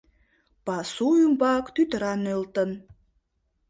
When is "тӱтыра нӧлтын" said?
1.75-2.69